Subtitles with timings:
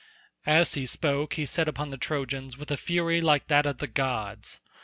[0.47, 3.85] As he spoke he set upon the Trojans with a fury like that of the
[3.85, 4.59] gods.